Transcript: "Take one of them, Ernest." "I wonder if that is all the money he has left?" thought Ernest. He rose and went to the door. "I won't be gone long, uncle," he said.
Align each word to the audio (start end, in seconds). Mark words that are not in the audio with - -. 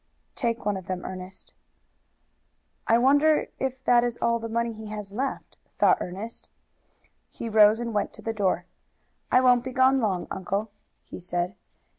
"Take 0.33 0.65
one 0.65 0.77
of 0.77 0.87
them, 0.87 1.05
Ernest." 1.05 1.53
"I 2.87 2.97
wonder 2.97 3.49
if 3.59 3.83
that 3.83 4.03
is 4.03 4.17
all 4.19 4.39
the 4.39 4.49
money 4.49 4.73
he 4.73 4.87
has 4.87 5.13
left?" 5.13 5.57
thought 5.77 5.99
Ernest. 6.01 6.49
He 7.29 7.47
rose 7.47 7.79
and 7.79 7.93
went 7.93 8.11
to 8.13 8.23
the 8.23 8.33
door. 8.33 8.65
"I 9.31 9.41
won't 9.41 9.63
be 9.63 9.71
gone 9.71 9.99
long, 9.99 10.25
uncle," 10.31 10.71
he 11.03 11.19
said. 11.19 11.53